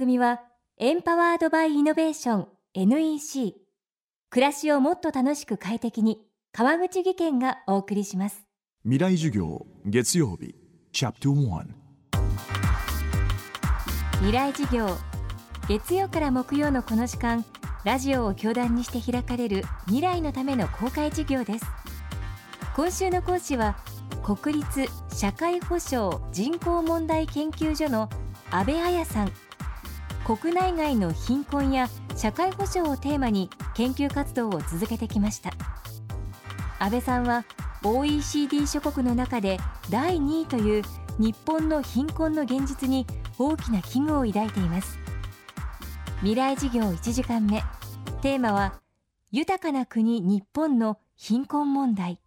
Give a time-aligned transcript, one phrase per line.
[0.00, 0.40] 組は
[0.78, 3.54] エンパワードバイイノベーション NEC
[4.30, 8.46] 暮らしをもっと楽しく快適に川口義賢がお送りします。
[8.84, 10.54] 未来授業月曜日
[10.90, 11.66] チャプト1
[14.20, 14.88] 未来授業
[15.68, 17.44] 月曜から木曜のこの時間
[17.84, 21.66] ラジオを教壇にして開かれる未来のための公開授業です。
[22.74, 23.76] 今週の講師は
[24.22, 28.08] 国立社会保障人口問題研究所の
[28.50, 29.32] 安倍彩さん
[30.36, 35.50] 国内外の貧困や社会保障をテーマに研究活動を続けてきました。
[36.78, 37.44] 安倍さんは
[37.82, 39.58] OECD 諸国の中で
[39.90, 40.82] 第2位という
[41.18, 43.08] 日本の貧困の現実に
[43.40, 45.00] 大きな危惧を抱いています。
[46.18, 47.64] 未来事業1時間目。
[48.22, 48.80] テーマは
[49.32, 52.20] 豊かな国日本の貧困問題。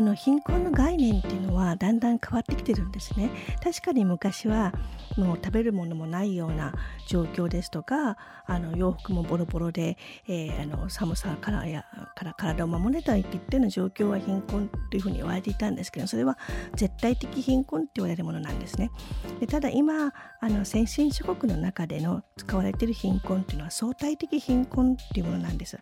[0.00, 3.30] あの貧困の概念っていうのはだんだん変わってきてるんですね。
[3.62, 4.72] 確かに昔は
[5.18, 6.72] もう食べるものもないような
[7.06, 11.84] 状況ですとかあの洋服もボロボロで、えー、あの寒さからや
[12.16, 16.38] から体を守れないっていったような状況は貧困というふうに言われていたんですけどそれは
[16.76, 18.90] 絶対的貧困って言われるものなんですね。
[19.38, 25.78] でただ今あの先進諸国の中での使われている貧困っていうのは相対的貧困っていうものなんです。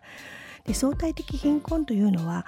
[0.73, 2.45] 相対的貧困というのは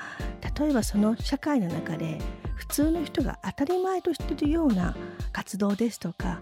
[0.60, 2.20] 例えばその社会の中で
[2.56, 4.96] 普通の人が当たり前としているような
[5.34, 6.40] 活動ですとか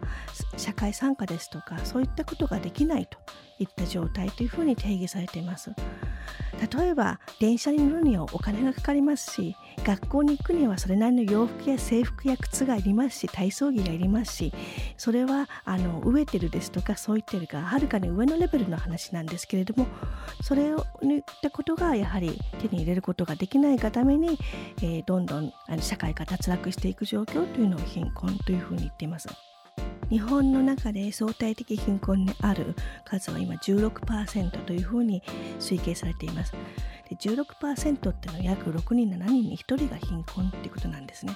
[0.57, 3.17] 社会参加ですとかそういったことができないと
[3.59, 5.71] いった状態というふうに定義されています。
[6.67, 14.53] 例えば電車に乗るにはお金がかかりますし学校に行くにはそれなりの洋服や制服や靴がいりますし体操着がいりますし
[14.97, 19.87] それはあの飢えてるですとかそういったよりかはるかに上のレベルの話なんですけれども
[20.41, 24.37] それを言ったことがやはり手に入れることができないがために、
[24.81, 29.48] えー、どんどんあの社会が脱落していく状況というのを貧困というふうに言っています。
[30.09, 35.21] 日本の中で相対的貧困にある数は今16%というふうに
[35.59, 36.53] 推計されています。
[37.09, 41.33] で16%っていうのは約6人7人に1人が貧困っていうことなんですね。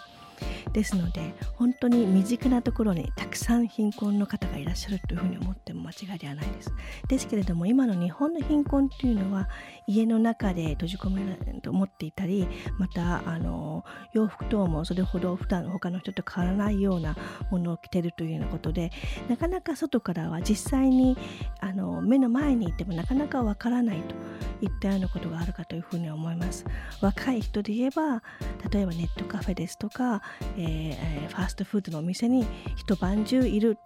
[0.74, 6.74] ですので本当に身近なところにたくさん貧困の方がいらっしゃるというふうに思っても間違いではないです。
[7.08, 9.50] ですけれども今の日本の貧困というのは
[9.88, 13.84] 家の中で閉じ込められると思っていたりまたあの
[14.14, 17.16] 洋服等もそれほど普段他の人と変わらないような
[17.52, 18.92] ものを着てるというようなことで
[19.30, 21.18] なかなか外からは実際に
[21.60, 24.16] あの目の前にいてもなかなかわからないと
[24.62, 26.66] いったようなことがあるかというふうに思います。
[27.02, 28.24] 若い人で言えば
[28.72, 30.22] 例えばネットカフェですとか
[30.58, 32.46] えー、ファーストフードのお店に
[32.76, 33.78] 一晩中いる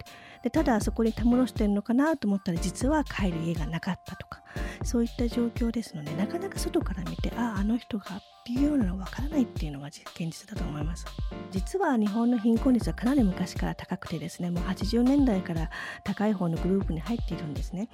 [0.42, 4.42] でただそこにたむろしてるのかなと思ったら実は帰る家がなかったとか
[4.84, 11.04] そういった状況ですのでなかなか外から見てあああの人がっていうようなのわからないっていうのが現実だと思います。
[11.50, 15.70] 実は日本の貧困率はかなり昔から高くてですねもう80年代から
[16.04, 17.88] 高い方のグループに入っているんですね。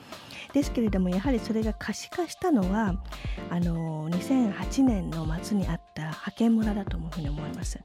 [0.53, 2.95] ですけれどもやはりそれが可視化したのは
[3.51, 7.81] あの2008年の末にあった派遣村だというふうに思います。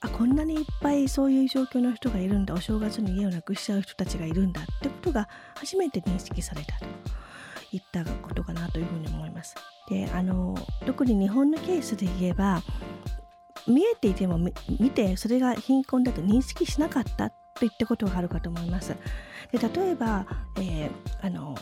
[0.00, 6.86] あこんなにいっぱいそういう状況の人がいるんだお正月に家をなくしちゃう人たちがいるんだってことが初めて認識されたと
[7.72, 9.56] いったことかなというふうに思います。
[9.88, 10.56] であの
[10.86, 12.62] 特に日本のケースで言えば
[13.66, 18.94] 見えていても見てそれが貧困だと認識しなかったといったことがあるかと思います。
[19.50, 20.26] で例えば、
[20.58, 21.56] えー、あの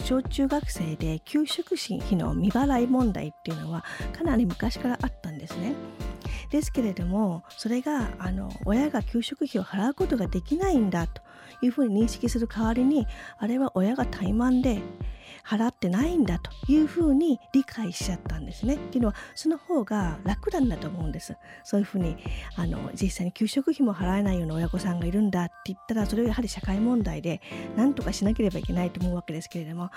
[0.00, 3.84] 小中学生で給食費の未払い問題っていうのは
[4.16, 5.74] かなり昔からあったんですね。
[6.52, 11.22] ですけれどもそれがあの親が給食費を払うことができないんだと
[11.62, 13.06] いうふうに認識する代わりに
[13.38, 14.82] あれは親が怠慢で
[15.44, 18.74] 払ってないんだというふうに理解しちゃったんですね。
[18.74, 21.36] っていうのはその方が楽なんだと思うんです。
[21.64, 22.16] そういうふうに
[22.56, 27.40] あの実際に給食費も払えないような親御さんがいるんだって言ったらそれはやはり社会問題で
[27.76, 29.90] 何とかしなければいけないと思うわけですけれども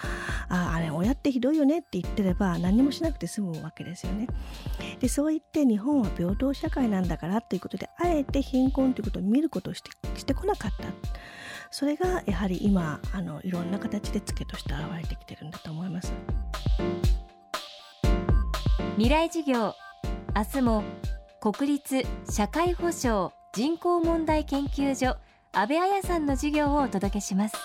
[0.49, 4.27] ああれ親ってひどいよねって言ってれば何もしなくて済むわけですよね。
[4.99, 10.85] でそう言って日本は平等社会なんだからということであえて貧困ということを見ることをしてしてこなかった。
[11.71, 16.13] それがやはり今あのいろんな形でツケとして現れてきてるんだと思います。
[18.95, 19.73] 未来事業
[20.35, 20.83] 明日も
[21.41, 25.17] 国立社会保障人口問題研究所
[25.51, 27.55] 安倍彩さんの授業をお届けします。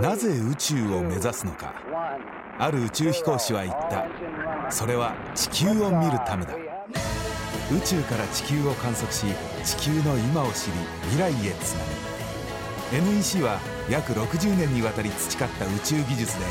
[0.00, 1.74] なぜ宇宙を目指すのか。
[2.58, 4.06] ある宇宙飛行士は言った。
[4.70, 6.54] それは地球を見るためだ。
[7.72, 9.26] 宇宙から地球を観測し
[9.64, 10.72] 地球の今を知り
[11.10, 11.84] 未来へつな
[12.92, 13.06] ぐ。
[13.16, 13.58] NEC は
[13.90, 16.44] 約60年にわたり培った宇宙技術で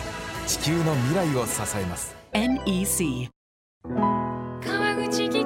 [0.47, 2.15] 地球の未来を支えます。
[2.33, 3.29] NEC
[3.83, 5.45] 川口技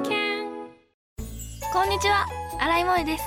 [1.72, 2.26] こんにちは。
[2.58, 3.24] 新井萌です。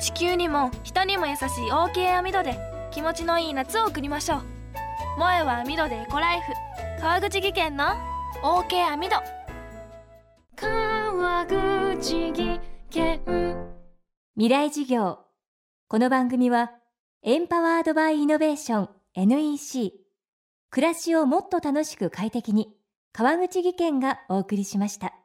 [0.00, 2.58] 地球にも人にも優しい OK 網戸で
[2.90, 4.40] 気持ちのいい夏を送りましょう。
[5.16, 6.52] 萌えは網戸でエコライフ。
[7.00, 7.84] 川口技研の
[8.40, 9.16] OK 網戸
[10.54, 13.20] 川口技研。
[14.36, 15.18] 未来事業。
[15.88, 16.70] この番組は
[17.24, 19.92] エンパワードバイイノベーション NEC
[20.70, 22.76] 暮らしをもっと楽しく快適に
[23.12, 25.17] 川口技研がお送りしました。